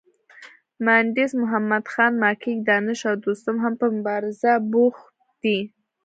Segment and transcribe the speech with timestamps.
[0.85, 5.05] مانډس محمدخان، ماکیک، دانش او دوستم هم په مبارزه بوخت
[5.43, 5.59] دي.